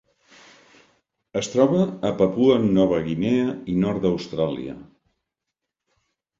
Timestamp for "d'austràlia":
4.09-4.77